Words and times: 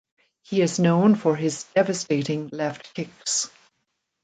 He 0.41 0.63
is 0.63 0.79
known 0.79 1.13
for 1.13 1.35
his 1.35 1.65
devastating 1.75 2.47
left 2.47 2.95
kicks. 2.95 3.51